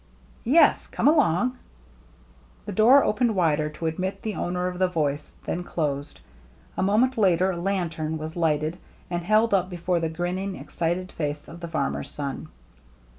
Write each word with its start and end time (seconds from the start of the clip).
"Yes. 0.49 0.87
Come 0.87 1.07
along." 1.07 1.59
The 2.65 2.71
door 2.71 3.03
opened 3.03 3.35
wider 3.35 3.69
to 3.69 3.85
admit 3.85 4.23
the 4.23 4.33
owner 4.33 4.65
of 4.67 4.79
the 4.79 4.87
voice, 4.87 5.33
then 5.43 5.63
closed. 5.63 6.21
A 6.75 6.81
moment 6.81 7.19
later 7.19 7.51
a 7.51 7.57
lantern 7.57 8.17
was 8.17 8.35
lighted 8.35 8.79
and 9.11 9.23
held 9.23 9.53
up 9.53 9.69
before 9.69 9.99
the 9.99 10.09
grinning, 10.09 10.55
excited 10.55 11.11
face 11.11 11.47
of 11.47 11.59
the 11.59 11.67
farmer's 11.67 12.09
son. 12.09 12.47